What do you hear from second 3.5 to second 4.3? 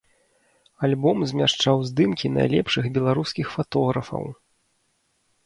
фатографаў.